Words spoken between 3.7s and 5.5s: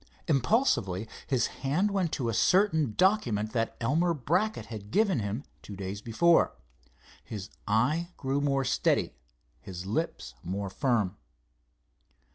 Elmer Brackett had given him